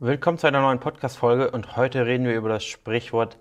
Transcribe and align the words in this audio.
Willkommen 0.00 0.38
zu 0.38 0.46
einer 0.46 0.60
neuen 0.60 0.78
Podcast-Folge 0.78 1.50
und 1.50 1.76
heute 1.76 2.06
reden 2.06 2.24
wir 2.24 2.36
über 2.36 2.48
das 2.48 2.64
Sprichwort, 2.64 3.36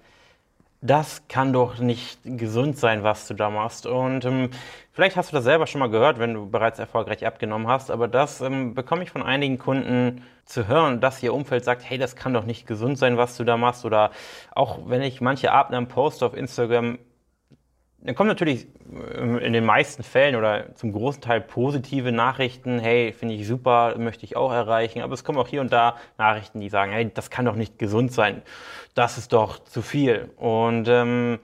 das 0.82 1.22
kann 1.28 1.54
doch 1.54 1.78
nicht 1.78 2.20
gesund 2.24 2.80
sein, 2.80 3.04
was 3.04 3.28
du 3.28 3.36
da 3.36 3.52
machst. 3.52 3.86
Und 3.86 4.26
ähm, 4.26 4.50
vielleicht 4.92 5.18
hast 5.18 5.32
du 5.32 5.36
das 5.36 5.44
selber 5.44 5.68
schon 5.68 5.78
mal 5.78 5.92
gehört, 5.92 6.18
wenn 6.18 6.34
du 6.34 6.50
bereits 6.50 6.80
erfolgreich 6.80 7.28
abgenommen 7.28 7.68
hast, 7.68 7.92
aber 7.92 8.08
das 8.08 8.42
ähm, 8.42 8.74
bekomme 8.74 9.04
ich 9.04 9.12
von 9.12 9.22
einigen 9.22 9.60
Kunden 9.60 10.24
zu 10.46 10.68
hören, 10.68 11.00
dass 11.00 11.22
ihr 11.22 11.32
Umfeld 11.32 11.64
sagt, 11.64 11.88
hey, 11.88 12.00
das 12.00 12.16
kann 12.16 12.34
doch 12.34 12.46
nicht 12.46 12.66
gesund 12.66 12.98
sein, 12.98 13.18
was 13.18 13.38
du 13.38 13.44
da 13.44 13.56
machst. 13.56 13.86
Oder 13.86 14.10
auch 14.56 14.80
wenn 14.88 15.04
ich 15.04 15.22
manche 15.22 15.52
Abnahmen 15.52 15.88
poste 15.88 16.26
auf 16.26 16.34
Instagram, 16.34 16.98
dann 18.02 18.16
kommen 18.16 18.28
natürlich 18.28 18.68
ähm, 19.16 19.40
in 19.40 19.54
den 19.54 19.66
meisten 19.66 20.04
Fällen 20.04 20.36
oder 20.36 20.76
zum 20.76 20.92
großen 20.92 21.22
Teil 21.22 21.42
positive 21.42 22.12
Nachrichten. 22.12 22.80
Hey, 22.80 23.12
finde 23.12 23.36
ich 23.36 23.48
super, 23.48 23.98
möchte 23.98 24.24
ich 24.24 24.38
auch 24.38 24.52
erreichen. 24.52 25.02
Aber 25.02 25.14
es 25.14 25.24
kommen 25.24 25.40
auch 25.40 25.48
hier 25.48 25.62
und 25.62 25.74
da 25.74 25.98
Nachrichten, 26.18 26.60
die 26.60 26.70
sagen, 26.70 26.92
hey, 26.92 27.12
das 27.12 27.30
kann 27.30 27.46
doch 27.46 27.56
nicht 27.56 27.80
gesund 27.80 28.12
sein. 28.14 28.44
Das 28.94 29.18
ist 29.18 29.34
doch 29.34 29.64
zu 29.64 29.82
viel. 29.82 30.30
Und 30.38 30.88
ähm, 30.88 31.40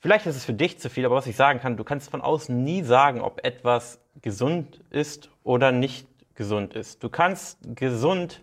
vielleicht 0.00 0.26
ist 0.26 0.36
es 0.36 0.44
für 0.44 0.54
dich 0.54 0.78
zu 0.78 0.88
viel, 0.88 1.04
aber 1.04 1.16
was 1.16 1.26
ich 1.26 1.36
sagen 1.36 1.60
kann, 1.60 1.76
du 1.76 1.84
kannst 1.84 2.10
von 2.10 2.22
außen 2.22 2.64
nie 2.64 2.82
sagen, 2.82 3.20
ob 3.20 3.44
etwas 3.44 4.00
gesund 4.22 4.80
ist 4.90 5.30
oder 5.44 5.72
nicht 5.72 6.08
gesund 6.34 6.74
ist. 6.74 7.02
Du 7.02 7.10
kannst 7.10 7.58
gesund 7.76 8.42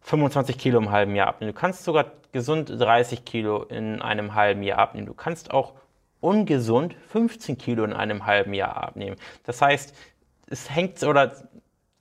25 0.00 0.58
Kilo 0.58 0.78
im 0.78 0.90
halben 0.90 1.14
Jahr 1.14 1.28
abnehmen. 1.28 1.52
Du 1.52 1.58
kannst 1.58 1.84
sogar 1.84 2.12
gesund 2.32 2.70
30 2.70 3.24
Kilo 3.24 3.62
in 3.62 4.02
einem 4.02 4.34
halben 4.34 4.62
Jahr 4.62 4.78
abnehmen. 4.78 5.06
Du 5.06 5.14
kannst 5.14 5.52
auch 5.52 5.74
ungesund 6.20 6.94
15 7.08 7.58
Kilo 7.58 7.84
in 7.84 7.92
einem 7.92 8.26
halben 8.26 8.54
Jahr 8.54 8.76
abnehmen. 8.76 9.16
Das 9.44 9.60
heißt, 9.62 9.94
es 10.48 10.70
hängt 10.70 11.02
oder 11.02 11.32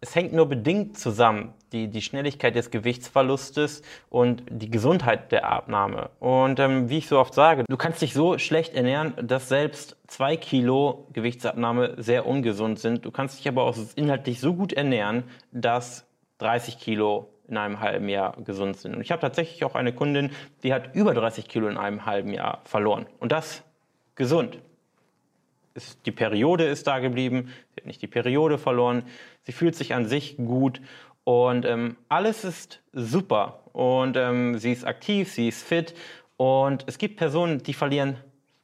es 0.02 0.16
hängt 0.16 0.34
nur 0.34 0.48
bedingt 0.48 1.00
zusammen, 1.00 1.54
die, 1.72 1.88
die 1.88 2.02
Schnelligkeit 2.02 2.56
des 2.56 2.70
Gewichtsverlustes 2.70 3.82
und 4.09 4.44
die 4.50 4.70
Gesundheit 4.70 5.32
der 5.32 5.50
Abnahme. 5.50 6.12
Und 6.20 6.59
ähm, 6.59 6.90
wie 6.90 7.00
ich 7.00 7.08
so 7.08 7.20
oft 7.20 7.34
sage, 7.34 7.66
du 7.67 7.78
kannst 7.78 8.02
dich 8.02 8.14
so 8.14 8.38
schlecht 8.38 8.76
ernähren, 8.76 9.14
dass 9.22 9.50
selbst 9.50 9.98
zwei 10.08 10.38
Kilo 10.38 11.08
Gewichtsabnahme 11.14 11.95
sehr 11.98 12.28
ungesund 12.28 12.78
sind. 12.78 13.04
Du 13.04 13.11
kannst 13.11 13.39
dich 13.39 13.48
aber 13.48 13.64
auch 13.64 13.76
inhaltlich 13.95 14.39
so 14.39 14.54
gut 14.54 14.73
ernähren, 14.73 15.23
dass 15.52 16.06
30 16.38 16.78
Kilo 16.78 17.30
in 17.48 17.58
einem 17.58 17.80
halben 17.80 18.09
Jahr 18.09 18.36
gesund 18.44 18.78
sind. 18.78 18.95
Und 18.95 19.02
ich 19.02 19.11
habe 19.11 19.22
tatsächlich 19.22 19.64
auch 19.66 19.76
eine 19.76 19.94
Kundin, 19.94 20.32
die 20.64 20.73
hat 20.73 20.95
über 20.95 21.14
30 21.14 21.48
Kilo 21.48 21.67
in 21.67 21.78
einem 21.78 22.06
halben 22.06 22.34
Jahr 22.34 22.61
verloren. 22.66 23.06
Und 23.20 23.32
das 23.32 23.64
gesund. 24.16 24.59
die 26.05 26.11
Periode 26.11 26.66
ist 26.66 26.88
da 26.88 26.99
geblieben, 26.99 27.53
sie 27.71 27.81
hat 27.81 27.85
nicht 27.85 28.02
die 28.02 28.08
Periode 28.08 28.58
verloren, 28.58 29.03
sie 29.44 29.52
fühlt 29.52 29.75
sich 29.75 29.94
an 29.94 30.05
sich 30.05 30.38
gut 30.38 30.81
und 31.25 31.66
ähm, 31.66 31.97
alles 32.08 32.45
ist 32.45 32.81
super. 32.93 33.61
Und 33.73 34.16
ähm, 34.16 34.58
sie 34.58 34.71
ist 34.71 34.86
aktiv, 34.86 35.30
sie 35.30 35.49
ist 35.49 35.63
fit 35.63 35.95
und 36.38 36.86
es 36.88 36.97
gibt 36.97 37.17
Personen, 37.17 37.61
die 37.61 37.73
verlieren 37.73 38.17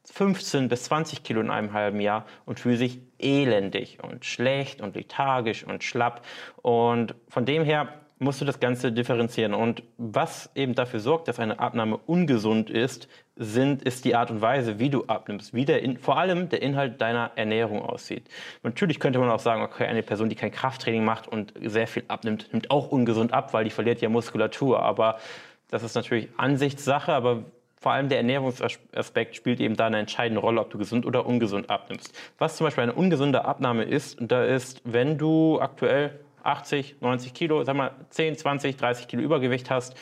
15 0.04 0.68
bis 0.68 0.84
20 0.84 1.22
Kilo 1.22 1.40
in 1.40 1.50
einem 1.50 1.72
halben 1.72 2.00
Jahr 2.00 2.26
und 2.44 2.60
fühlen 2.60 2.76
sich 2.76 3.00
elendig 3.18 3.98
und 4.02 4.24
schlecht 4.24 4.80
und 4.80 4.96
lethargisch 4.96 5.64
und 5.64 5.84
schlapp. 5.84 6.24
Und 6.60 7.14
von 7.28 7.44
dem 7.44 7.64
her 7.64 8.01
musst 8.22 8.40
du 8.40 8.44
das 8.44 8.60
Ganze 8.60 8.92
differenzieren. 8.92 9.54
Und 9.54 9.82
was 9.98 10.50
eben 10.54 10.74
dafür 10.74 11.00
sorgt, 11.00 11.28
dass 11.28 11.38
eine 11.38 11.58
Abnahme 11.58 11.96
ungesund 11.96 12.70
ist, 12.70 13.08
sind, 13.36 13.82
ist 13.82 14.04
die 14.04 14.14
Art 14.14 14.30
und 14.30 14.40
Weise, 14.40 14.78
wie 14.78 14.90
du 14.90 15.04
abnimmst, 15.06 15.54
wie 15.54 15.64
der 15.64 15.82
in, 15.82 15.98
vor 15.98 16.18
allem 16.18 16.48
der 16.48 16.62
Inhalt 16.62 17.00
deiner 17.00 17.32
Ernährung 17.34 17.82
aussieht. 17.82 18.28
Natürlich 18.62 19.00
könnte 19.00 19.18
man 19.18 19.30
auch 19.30 19.40
sagen, 19.40 19.62
okay, 19.62 19.86
eine 19.86 20.02
Person, 20.02 20.28
die 20.28 20.36
kein 20.36 20.52
Krafttraining 20.52 21.04
macht 21.04 21.28
und 21.28 21.52
sehr 21.62 21.86
viel 21.86 22.04
abnimmt, 22.08 22.52
nimmt 22.52 22.70
auch 22.70 22.88
ungesund 22.88 23.32
ab, 23.32 23.52
weil 23.52 23.64
die 23.64 23.70
verliert 23.70 24.00
ja 24.00 24.08
Muskulatur. 24.08 24.82
Aber 24.82 25.18
das 25.68 25.82
ist 25.82 25.94
natürlich 25.94 26.28
Ansichtssache, 26.36 27.12
aber 27.12 27.44
vor 27.80 27.92
allem 27.92 28.08
der 28.08 28.18
Ernährungsaspekt 28.18 29.34
spielt 29.34 29.58
eben 29.58 29.74
da 29.74 29.86
eine 29.86 29.98
entscheidende 29.98 30.40
Rolle, 30.40 30.60
ob 30.60 30.70
du 30.70 30.78
gesund 30.78 31.04
oder 31.04 31.26
ungesund 31.26 31.68
abnimmst. 31.68 32.16
Was 32.38 32.56
zum 32.56 32.66
Beispiel 32.66 32.84
eine 32.84 32.92
ungesunde 32.92 33.44
Abnahme 33.44 33.82
ist, 33.82 34.18
da 34.20 34.44
ist, 34.44 34.82
wenn 34.84 35.18
du 35.18 35.60
aktuell 35.60 36.20
80, 36.44 36.96
90 37.00 37.34
Kilo, 37.34 37.64
sag 37.64 37.76
mal 37.76 37.92
10, 38.10 38.36
20, 38.36 38.76
30 38.76 39.08
Kilo 39.08 39.22
Übergewicht 39.22 39.70
hast 39.70 39.96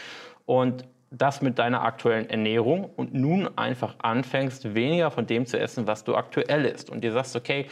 und 0.47 0.85
das 1.11 1.43
mit 1.43 1.59
deiner 1.59 1.83
aktuellen 1.83 2.31
Ernährung 2.31 2.89
und 2.97 3.15
nun 3.15 3.49
einfach 3.59 3.97
anfängst, 3.99 4.75
weniger 4.75 5.11
von 5.11 5.27
dem 5.27 5.45
zu 5.45 5.59
essen, 5.59 5.87
was 5.87 6.05
du 6.05 6.15
aktuell 6.15 6.65
isst. 6.65 6.89
Und 6.89 7.03
dir 7.03 7.13
sagst, 7.13 7.35
okay, 7.35 7.67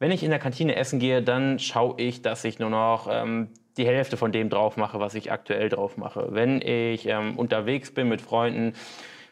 wenn 0.00 0.10
ich 0.10 0.24
in 0.24 0.30
der 0.30 0.40
Kantine 0.40 0.74
essen 0.74 0.98
gehe, 0.98 1.22
dann 1.22 1.60
schaue 1.60 1.94
ich, 1.98 2.22
dass 2.22 2.44
ich 2.44 2.58
nur 2.58 2.70
noch 2.70 3.08
ähm, 3.08 3.50
die 3.76 3.86
Hälfte 3.86 4.16
von 4.16 4.32
dem 4.32 4.50
drauf 4.50 4.76
mache, 4.76 4.98
was 4.98 5.14
ich 5.14 5.30
aktuell 5.30 5.68
drauf 5.68 5.96
mache. 5.96 6.28
Wenn 6.30 6.60
ich 6.60 7.06
ähm, 7.06 7.38
unterwegs 7.38 7.94
bin 7.94 8.08
mit 8.08 8.20
Freunden, 8.20 8.74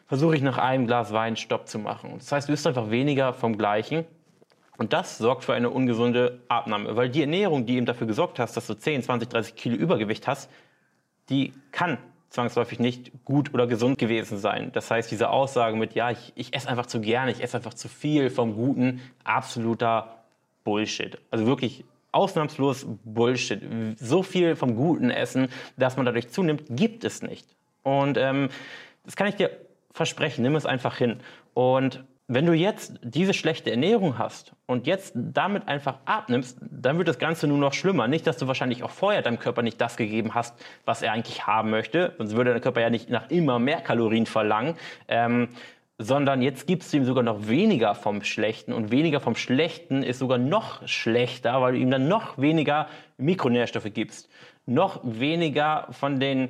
versuche 0.07 0.35
ich 0.35 0.41
nach 0.41 0.57
einem 0.57 0.87
Glas 0.87 1.11
Wein 1.11 1.35
Stopp 1.35 1.67
zu 1.67 1.77
machen. 1.77 2.13
Das 2.17 2.31
heißt, 2.31 2.47
du 2.47 2.53
isst 2.53 2.65
einfach 2.65 2.89
weniger 2.89 3.33
vom 3.33 3.57
Gleichen 3.57 4.05
und 4.81 4.93
das 4.93 5.19
sorgt 5.19 5.43
für 5.43 5.53
eine 5.53 5.69
ungesunde 5.69 6.39
Abnahme, 6.47 6.95
weil 6.95 7.07
die 7.07 7.21
Ernährung, 7.21 7.67
die 7.67 7.75
eben 7.75 7.85
dafür 7.85 8.07
gesorgt 8.07 8.39
hast, 8.39 8.57
dass 8.57 8.65
du 8.65 8.73
10, 8.73 9.03
20, 9.03 9.29
30 9.29 9.55
Kilo 9.55 9.75
Übergewicht 9.75 10.27
hast, 10.27 10.49
die 11.29 11.53
kann 11.71 11.99
zwangsläufig 12.31 12.79
nicht 12.79 13.11
gut 13.23 13.53
oder 13.53 13.67
gesund 13.67 13.99
gewesen 13.99 14.39
sein. 14.39 14.71
Das 14.73 14.89
heißt, 14.89 15.11
diese 15.11 15.29
Aussage 15.29 15.77
mit, 15.77 15.93
ja, 15.93 16.09
ich, 16.09 16.33
ich 16.33 16.55
esse 16.55 16.67
einfach 16.67 16.87
zu 16.87 16.99
gerne, 16.99 17.29
ich 17.29 17.43
esse 17.43 17.57
einfach 17.57 17.75
zu 17.75 17.89
viel 17.89 18.31
vom 18.31 18.55
Guten, 18.55 19.01
absoluter 19.23 20.23
Bullshit. 20.63 21.19
Also 21.29 21.45
wirklich 21.45 21.85
ausnahmslos 22.11 22.87
Bullshit. 23.03 23.61
So 23.99 24.23
viel 24.23 24.55
vom 24.55 24.75
Guten 24.75 25.11
essen, 25.11 25.49
dass 25.77 25.95
man 25.95 26.07
dadurch 26.07 26.29
zunimmt, 26.29 26.63
gibt 26.71 27.03
es 27.03 27.21
nicht. 27.21 27.45
Und 27.83 28.17
ähm, 28.17 28.49
das 29.05 29.15
kann 29.15 29.27
ich 29.27 29.35
dir 29.35 29.51
versprechen, 29.91 30.41
nimm 30.41 30.55
es 30.55 30.65
einfach 30.65 30.97
hin. 30.97 31.19
Und 31.53 32.03
wenn 32.33 32.45
du 32.45 32.53
jetzt 32.53 32.93
diese 33.03 33.33
schlechte 33.33 33.71
Ernährung 33.71 34.17
hast 34.17 34.53
und 34.65 34.87
jetzt 34.87 35.11
damit 35.15 35.67
einfach 35.67 35.97
abnimmst, 36.05 36.57
dann 36.61 36.97
wird 36.97 37.09
das 37.09 37.19
Ganze 37.19 37.45
nur 37.45 37.57
noch 37.57 37.73
schlimmer. 37.73 38.07
Nicht, 38.07 38.25
dass 38.25 38.37
du 38.37 38.47
wahrscheinlich 38.47 38.83
auch 38.83 38.89
vorher 38.89 39.21
deinem 39.21 39.37
Körper 39.37 39.63
nicht 39.63 39.81
das 39.81 39.97
gegeben 39.97 40.33
hast, 40.33 40.55
was 40.85 41.01
er 41.01 41.11
eigentlich 41.11 41.45
haben 41.45 41.69
möchte, 41.69 42.13
sonst 42.17 42.37
würde 42.37 42.53
dein 42.53 42.61
Körper 42.61 42.79
ja 42.79 42.89
nicht 42.89 43.09
nach 43.09 43.29
immer 43.29 43.59
mehr 43.59 43.81
Kalorien 43.81 44.25
verlangen. 44.25 44.75
Ähm, 45.09 45.49
sondern 45.97 46.41
jetzt 46.41 46.67
gibst 46.67 46.93
du 46.93 46.97
ihm 46.97 47.05
sogar 47.05 47.21
noch 47.21 47.49
weniger 47.49 47.95
vom 47.95 48.23
Schlechten 48.23 48.71
und 48.71 48.91
weniger 48.91 49.19
vom 49.19 49.35
Schlechten 49.35 50.01
ist 50.01 50.19
sogar 50.19 50.37
noch 50.37 50.87
schlechter, 50.87 51.61
weil 51.61 51.73
du 51.73 51.79
ihm 51.79 51.91
dann 51.91 52.07
noch 52.07 52.37
weniger 52.37 52.87
Mikronährstoffe 53.17 53.93
gibst, 53.93 54.29
noch 54.65 55.01
weniger 55.03 55.87
von 55.91 56.21
den, 56.21 56.49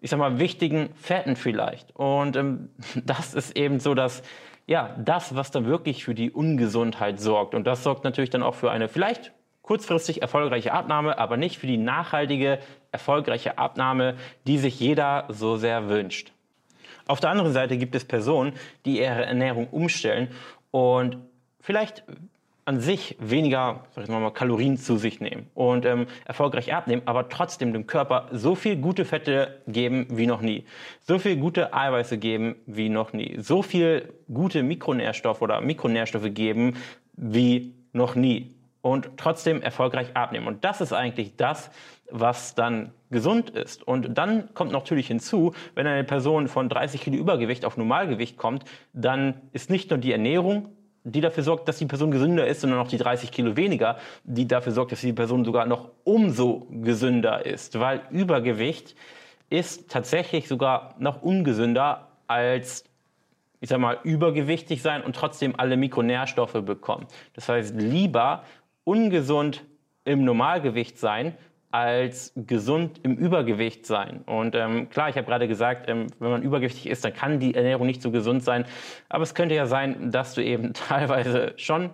ich 0.00 0.10
sag 0.10 0.18
mal, 0.18 0.40
wichtigen 0.40 0.90
Fetten 0.96 1.36
vielleicht. 1.36 1.94
Und 1.94 2.34
ähm, 2.34 2.70
das 3.04 3.34
ist 3.34 3.56
eben 3.56 3.78
so, 3.78 3.94
dass 3.94 4.24
ja, 4.66 4.94
das, 4.98 5.34
was 5.34 5.50
dann 5.50 5.66
wirklich 5.66 6.04
für 6.04 6.14
die 6.14 6.30
Ungesundheit 6.30 7.20
sorgt. 7.20 7.54
Und 7.54 7.66
das 7.66 7.82
sorgt 7.82 8.04
natürlich 8.04 8.30
dann 8.30 8.42
auch 8.42 8.54
für 8.54 8.70
eine 8.70 8.88
vielleicht 8.88 9.32
kurzfristig 9.62 10.22
erfolgreiche 10.22 10.72
Abnahme, 10.72 11.18
aber 11.18 11.36
nicht 11.36 11.58
für 11.58 11.66
die 11.66 11.76
nachhaltige, 11.76 12.58
erfolgreiche 12.90 13.58
Abnahme, 13.58 14.16
die 14.46 14.58
sich 14.58 14.78
jeder 14.78 15.26
so 15.28 15.56
sehr 15.56 15.88
wünscht. 15.88 16.32
Auf 17.06 17.20
der 17.20 17.30
anderen 17.30 17.52
Seite 17.52 17.76
gibt 17.76 17.94
es 17.94 18.04
Personen, 18.04 18.52
die 18.84 19.00
ihre 19.00 19.24
Ernährung 19.24 19.68
umstellen 19.68 20.28
und 20.70 21.18
vielleicht 21.60 22.04
an 22.64 22.80
sich 22.80 23.16
weniger 23.20 23.84
sag 23.90 24.04
ich 24.04 24.10
mal, 24.10 24.30
Kalorien 24.30 24.76
zu 24.76 24.96
sich 24.96 25.20
nehmen 25.20 25.50
und 25.54 25.84
ähm, 25.84 26.06
erfolgreich 26.24 26.72
abnehmen, 26.72 27.02
aber 27.06 27.28
trotzdem 27.28 27.72
dem 27.72 27.86
Körper 27.86 28.28
so 28.30 28.54
viel 28.54 28.76
gute 28.76 29.04
Fette 29.04 29.60
geben 29.66 30.06
wie 30.10 30.26
noch 30.26 30.40
nie, 30.40 30.64
so 31.00 31.18
viel 31.18 31.36
gute 31.36 31.74
Eiweiße 31.74 32.18
geben 32.18 32.56
wie 32.66 32.88
noch 32.88 33.12
nie, 33.12 33.36
so 33.40 33.62
viel 33.62 34.12
gute 34.32 34.62
Mikronährstoffe 34.62 35.42
oder 35.42 35.60
Mikronährstoffe 35.60 36.32
geben 36.32 36.76
wie 37.14 37.74
noch 37.92 38.14
nie 38.14 38.54
und 38.80 39.10
trotzdem 39.16 39.62
erfolgreich 39.62 40.08
abnehmen. 40.14 40.46
Und 40.46 40.64
das 40.64 40.80
ist 40.80 40.92
eigentlich 40.92 41.36
das, 41.36 41.70
was 42.10 42.54
dann 42.54 42.92
gesund 43.10 43.50
ist. 43.50 43.86
Und 43.86 44.18
dann 44.18 44.52
kommt 44.54 44.72
natürlich 44.72 45.06
hinzu, 45.06 45.54
wenn 45.74 45.86
eine 45.86 46.04
Person 46.04 46.48
von 46.48 46.68
30 46.68 47.00
Kilo 47.00 47.16
Übergewicht 47.16 47.64
auf 47.64 47.76
Normalgewicht 47.76 48.36
kommt, 48.36 48.64
dann 48.92 49.40
ist 49.52 49.70
nicht 49.70 49.90
nur 49.90 49.98
die 49.98 50.12
Ernährung 50.12 50.68
die 51.04 51.20
dafür 51.20 51.42
sorgt, 51.42 51.68
dass 51.68 51.78
die 51.78 51.86
Person 51.86 52.10
gesünder 52.10 52.46
ist, 52.46 52.60
sondern 52.60 52.78
auch 52.78 52.88
die 52.88 52.98
30 52.98 53.30
Kilo 53.32 53.56
weniger, 53.56 53.98
die 54.24 54.46
dafür 54.46 54.72
sorgt, 54.72 54.92
dass 54.92 55.00
die 55.00 55.12
Person 55.12 55.44
sogar 55.44 55.66
noch 55.66 55.90
umso 56.04 56.66
gesünder 56.70 57.44
ist. 57.44 57.78
Weil 57.78 58.02
Übergewicht 58.10 58.94
ist 59.50 59.90
tatsächlich 59.90 60.48
sogar 60.48 60.94
noch 60.98 61.22
ungesünder 61.22 62.08
als, 62.26 62.84
ich 63.60 63.68
sag 63.68 63.78
mal, 63.78 63.98
übergewichtig 64.04 64.80
sein 64.80 65.02
und 65.02 65.16
trotzdem 65.16 65.54
alle 65.58 65.76
Mikronährstoffe 65.76 66.64
bekommen. 66.64 67.06
Das 67.34 67.48
heißt, 67.48 67.74
lieber 67.76 68.44
ungesund 68.84 69.64
im 70.04 70.24
Normalgewicht 70.24 70.98
sein, 70.98 71.36
als 71.72 72.32
gesund 72.36 73.00
im 73.02 73.16
Übergewicht 73.16 73.86
sein. 73.86 74.22
Und 74.26 74.54
ähm, 74.54 74.90
klar, 74.90 75.08
ich 75.08 75.16
habe 75.16 75.26
gerade 75.26 75.48
gesagt, 75.48 75.88
ähm, 75.88 76.06
wenn 76.18 76.30
man 76.30 76.42
übergewichtig 76.42 76.86
ist, 76.86 77.04
dann 77.04 77.14
kann 77.14 77.40
die 77.40 77.54
Ernährung 77.54 77.86
nicht 77.86 78.02
so 78.02 78.10
gesund 78.10 78.44
sein. 78.44 78.66
Aber 79.08 79.22
es 79.22 79.34
könnte 79.34 79.54
ja 79.54 79.66
sein, 79.66 80.10
dass 80.10 80.34
du 80.34 80.44
eben 80.44 80.72
teilweise 80.74 81.54
schon 81.56 81.90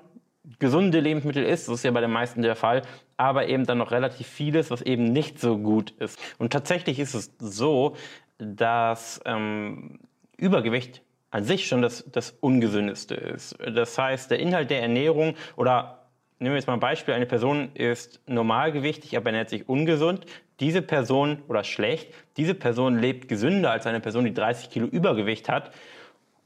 gesunde 0.58 0.98
Lebensmittel 0.98 1.44
isst. 1.44 1.68
Das 1.68 1.76
ist 1.76 1.84
ja 1.84 1.92
bei 1.92 2.00
den 2.00 2.10
meisten 2.10 2.42
der 2.42 2.56
Fall. 2.56 2.82
aber 3.16 3.48
eben 3.48 3.66
dann 3.66 3.78
noch 3.78 3.90
relativ 3.90 4.26
vieles, 4.26 4.70
was 4.70 4.82
eben 4.82 5.04
nicht 5.04 5.40
so 5.40 5.58
gut 5.58 5.92
ist. 5.92 6.18
Und 6.38 6.52
tatsächlich 6.52 6.98
ist 6.98 7.14
es 7.14 7.32
so, 7.38 7.96
dass 8.38 9.20
ähm, 9.24 10.00
Übergewicht 10.36 11.02
an 11.30 11.44
sich 11.44 11.66
schon 11.68 11.82
das, 11.82 12.04
das 12.10 12.30
Ungesündeste 12.40 13.14
ist. 13.14 13.56
Das 13.60 13.98
heißt, 13.98 14.30
der 14.30 14.38
Inhalt 14.38 14.70
der 14.70 14.82
Ernährung 14.82 15.34
oder 15.56 16.07
Nehmen 16.40 16.52
wir 16.52 16.58
jetzt 16.58 16.66
mal 16.66 16.74
ein 16.74 16.80
Beispiel. 16.80 17.14
Eine 17.14 17.26
Person 17.26 17.70
ist 17.74 18.20
normalgewichtig, 18.26 19.16
aber 19.16 19.26
ernährt 19.26 19.50
sich 19.50 19.68
ungesund. 19.68 20.26
Diese 20.60 20.82
Person 20.82 21.42
oder 21.48 21.64
schlecht, 21.64 22.12
diese 22.36 22.54
Person 22.54 22.98
lebt 22.98 23.28
gesünder 23.28 23.70
als 23.70 23.86
eine 23.86 24.00
Person, 24.00 24.24
die 24.24 24.34
30 24.34 24.70
Kilo 24.70 24.86
Übergewicht 24.86 25.48
hat 25.48 25.72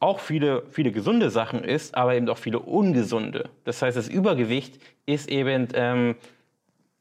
auch 0.03 0.19
viele, 0.19 0.65
viele 0.69 0.91
gesunde 0.91 1.31
Sachen 1.31 1.63
isst, 1.63 1.95
aber 1.95 2.17
eben 2.17 2.29
auch 2.29 2.37
viele 2.37 2.59
ungesunde. 2.59 3.49
Das 3.63 3.81
heißt, 3.83 3.97
das 3.97 4.09
Übergewicht 4.09 4.81
ist 5.07 5.31
eben, 5.31 5.69
ähm, 5.75 6.17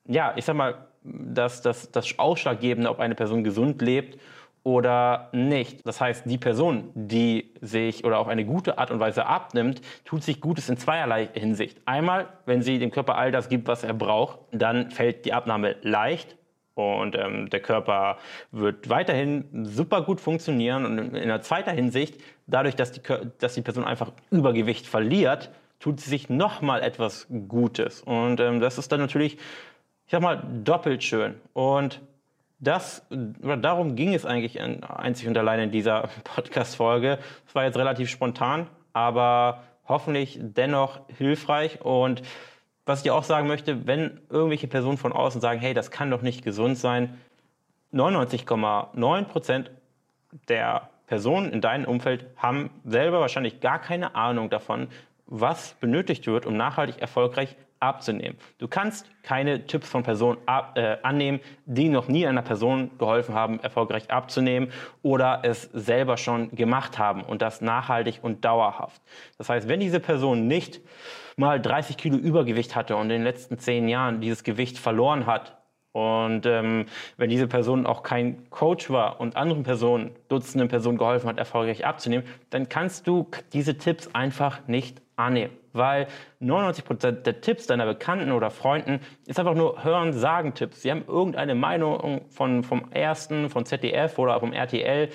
ja, 0.06 0.34
ich 0.36 0.46
sag 0.46 0.56
mal, 0.56 0.86
das, 1.04 1.64
das, 1.64 1.92
das 1.92 2.20
Ausschlaggebende, 2.20 2.88
ob 2.92 3.00
eine 3.00 3.16
Person 3.16 3.44
gesund 3.44 3.82
lebt 3.82 4.20
oder 4.63 5.30
nicht. 5.31 5.86
Das 5.86 6.00
heißt, 6.00 6.24
die 6.25 6.38
Person, 6.38 6.92
die 6.94 7.54
sich 7.62 8.06
oder 8.06 8.19
auf 8.19 8.28
eine 8.28 8.46
gute 8.46 8.78
Art 8.78 8.92
und 8.92 9.00
Weise 9.00 9.25
abnimmt, 9.25 9.81
tut 10.06 10.24
sich 10.24 10.40
Gutes 10.40 10.69
in 10.69 10.78
zweierlei 10.78 11.30
Hinsicht. 11.34 11.80
Einmal, 11.86 12.28
wenn 12.46 12.62
sie 12.62 12.78
dem 12.78 12.92
Körper 12.92 13.18
all 13.18 13.31
das 13.31 13.50
gibt, 13.50 13.68
was 13.68 13.84
er 13.84 13.94
braucht, 13.94 14.40
dann 14.52 14.92
fällt 14.92 15.25
die 15.25 15.34
Abnahme 15.34 15.75
leicht 15.81 16.38
und 16.74 17.16
ähm, 17.18 17.50
der 17.50 17.60
Körper 17.60 18.18
wird 18.52 18.90
weiterhin 18.90 19.66
super 19.66 20.04
gut 20.04 20.22
funktionieren. 20.22 20.86
Und 20.86 21.16
in 21.16 21.28
der 21.28 21.42
zweiten 21.42 21.72
Hinsicht, 21.72 22.19
dadurch, 22.48 22.75
dass 22.75 22.92
die, 22.92 23.02
dass 23.40 23.56
die 23.56 23.62
Person 23.62 23.84
einfach 23.84 24.12
Übergewicht 24.30 24.88
verliert, 24.88 25.50
tut 25.80 26.00
sie 26.00 26.10
sich 26.10 26.30
nochmal 26.30 26.81
etwas 26.81 27.28
Gutes. 27.48 28.02
Und 28.02 28.40
ähm, 28.40 28.60
das 28.60 28.78
ist 28.78 28.92
dann 28.92 29.00
natürlich, 29.00 29.34
ich 29.34 30.12
sag 30.12 30.22
mal, 30.22 30.44
doppelt 30.64 31.04
schön. 31.04 31.36
Und 31.54 32.02
das, 32.62 33.06
oder 33.44 33.58
darum 33.58 33.96
ging 33.96 34.13
es 34.13 34.25
eigentlich 34.25 34.62
einzig 34.62 35.28
und 35.28 35.38
allein 35.38 35.60
in 35.60 35.72
dieser 35.72 36.10
Podcast-Folge. 36.24 37.18
Es 37.48 37.56
war 37.56 37.66
jetzt 37.66 37.78
relativ 37.78 38.10
spontan, 38.10 38.68
aber 38.94 39.63
hoffentlich 39.88 40.40
dennoch 40.42 41.02
hilfreich 41.18 41.81
und 41.81 42.22
was 42.86 43.00
ich 43.00 43.04
dir 43.04 43.16
auch 43.16 43.24
sagen 43.24 43.48
möchte, 43.48 43.88
wenn 43.88 44.22
irgendwelche 44.30 44.68
Personen 44.68 44.98
von 44.98 45.12
außen 45.12 45.42
sagen, 45.42 45.60
hey, 45.60 45.74
das 45.74 45.92
kann 45.92 46.10
doch 46.10 46.22
nicht 46.22 46.44
gesund 46.44 46.78
sein, 46.78 47.19
99,9 47.94 49.24
Prozent 49.25 49.72
der 50.48 50.90
Personen 51.07 51.52
in 51.52 51.62
deinem 51.62 51.86
Umfeld 51.86 52.25
haben 52.38 52.69
selber 52.86 53.19
wahrscheinlich 53.19 53.60
gar 53.60 53.80
keine 53.80 54.16
Ahnung 54.16 54.50
davon, 54.50 54.88
was 55.25 55.74
benötigt 55.80 56.25
wird, 56.28 56.46
um 56.46 56.56
nachhaltig 56.56 57.00
erfolgreich 57.00 57.56
abzunehmen. 57.81 58.38
Du 58.57 58.68
kannst 58.68 59.06
keine 59.24 59.66
Tipps 59.66 59.89
von 59.89 60.04
Personen 60.04 60.38
ab, 60.45 60.78
äh, 60.78 60.98
annehmen, 61.04 61.39
die 61.66 61.89
noch 61.89 62.07
nie 62.07 62.25
einer 62.25 62.42
Person 62.42 62.92
geholfen 62.98 63.36
haben, 63.36 63.60
erfolgreich 63.60 64.10
abzunehmen 64.10 64.72
oder 65.01 65.42
es 65.44 65.63
selber 65.74 66.18
schon 66.18 66.51
gemacht 66.51 66.98
haben 66.98 67.24
und 67.24 67.42
das 67.42 67.62
nachhaltig 67.62 68.19
und 68.22 68.45
dauerhaft. 68.45 69.01
Das 69.38 69.50
heißt, 69.50 69.68
wenn 69.68 69.80
diese 69.80 70.00
Person 70.00 70.48
nicht 70.48 70.81
mal 71.36 71.60
30 71.60 71.98
Kilo 71.98 72.18
Übergewicht 72.18 72.75
hatte 72.75 72.95
und 72.95 73.04
in 73.04 73.10
den 73.10 73.24
letzten 73.24 73.57
zehn 73.57 73.88
Jahren 73.88 74.22
dieses 74.22 74.44
Gewicht 74.44 74.78
verloren 74.78 75.25
hat, 75.25 75.57
und 75.94 76.45
ähm, 76.45 76.86
wenn 77.18 77.30
diese 77.30 77.48
Person 77.48 77.86
auch 77.86 78.01
kein 78.04 78.50
Coach 78.50 78.89
war 78.89 79.19
und 79.19 79.36
anderen 79.36 79.63
Personen, 79.63 80.12
Dutzenden 80.30 80.69
Personen 80.69 80.98
geholfen 80.98 81.28
hat, 81.28 81.38
erfolgreich 81.38 81.86
abzunehmen, 81.86 82.25
dann 82.50 82.69
kannst 82.69 83.07
du 83.07 83.28
diese 83.51 83.78
Tipps 83.78 84.10
einfach 84.13 84.66
nicht 84.68 85.01
annehmen. 85.18 85.51
Weil 85.73 86.07
99% 86.41 87.12
der 87.12 87.41
Tipps 87.41 87.68
deiner 87.68 87.85
Bekannten 87.85 88.31
oder 88.31 88.50
Freunden 88.50 89.00
ist 89.25 89.39
einfach 89.39 89.56
nur 89.56 89.83
Hören-Sagen-Tipps. 89.83 90.81
Sie 90.81 90.91
haben 90.91 91.06
irgendeine 91.07 91.56
Meinung 91.56 92.21
von, 92.29 92.63
vom 92.63 92.91
Ersten, 92.91 93.50
von 93.50 93.65
ZDF 93.65 94.18
oder 94.19 94.39
vom 94.39 94.53
RTL 94.53 95.09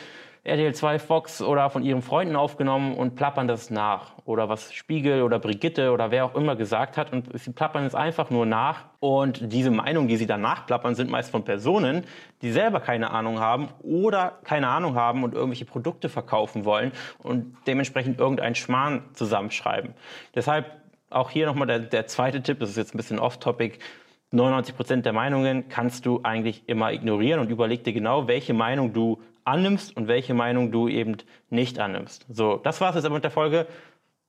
RTL 0.47 0.73
2 0.73 1.01
Fox 1.01 1.43
oder 1.43 1.71
von 1.71 1.83
ihren 1.83 2.03
Freunden 2.03 2.37
aufgenommen 2.37 2.95
und 2.95 3.17
plappern 3.17 3.49
das 3.49 3.69
nach. 3.69 4.13
Oder 4.25 4.49
was 4.49 4.73
Spiegel 4.73 5.23
oder 5.23 5.41
Brigitte 5.41 5.91
oder 5.91 6.13
wer 6.13 6.25
auch 6.25 6.37
immer 6.37 6.55
gesagt 6.55 6.97
hat 6.97 7.13
und 7.13 7.37
sie 7.37 7.51
plappern 7.51 7.85
es 7.85 7.97
einfach 7.97 8.31
nur 8.31 8.47
nach. 8.47 8.85
Und 9.01 9.53
diese 9.53 9.73
Meinungen, 9.73 10.07
die 10.07 10.17
sie 10.17 10.27
dann 10.27 10.43
nachplappern, 10.43 10.95
sind 10.95 11.11
meist 11.11 11.33
von 11.33 11.45
Personen, 11.45 12.05
die 12.43 12.53
selber 12.53 12.79
keine 12.79 13.11
Ahnung 13.11 13.41
haben 13.41 13.71
oder 13.83 14.39
keine 14.45 14.69
Ahnung 14.69 14.95
haben 14.95 15.25
und 15.25 15.35
irgendwelche 15.35 15.65
Produkte 15.65 16.09
verkaufen 16.09 16.65
wollen 16.65 16.93
und 17.19 17.57
dementsprechend 17.67 18.21
irgendeinen 18.21 18.55
Schmarrn 18.55 19.03
zusammenschreiben. 19.15 19.95
Deshalb 20.37 20.71
auch 21.11 21.31
hier 21.31 21.47
nochmal 21.47 21.67
der, 21.67 21.81
der 21.81 22.07
zweite 22.07 22.41
Tipp, 22.41 22.61
das 22.61 22.71
ist 22.71 22.77
jetzt 22.77 22.95
ein 22.95 22.99
bisschen 22.99 23.19
off-topic, 23.19 23.79
99 24.31 24.77
Prozent 24.77 25.07
der 25.07 25.13
Meinungen 25.13 25.69
kannst 25.69 26.07
du 26.07 26.21
eigentlich 26.23 26.69
immer 26.69 26.93
ignorieren 26.93 27.41
und 27.41 27.51
überleg 27.51 27.83
dir 27.83 27.93
genau, 27.93 28.29
welche 28.29 28.55
Meinung 28.55 28.93
du 28.93 29.21
annimmst 29.47 29.97
und 29.97 30.09
welche 30.09 30.35
Meinung 30.35 30.73
du 30.73 30.89
eben 30.89 31.17
nicht 31.51 31.79
annimmst. 31.79 32.27
So, 32.29 32.57
das 32.57 32.81
war's 32.81 32.95
jetzt 32.95 33.05
aber 33.05 33.15
mit 33.15 33.25
der 33.25 33.31
Folge. 33.31 33.67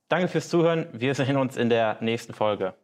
Danke 0.08 0.28
fürs 0.28 0.48
Zuhören. 0.48 0.86
Wir 0.92 1.14
sehen 1.14 1.36
uns 1.36 1.56
in 1.56 1.68
der 1.68 1.98
nächsten 2.00 2.32
Folge. 2.32 2.74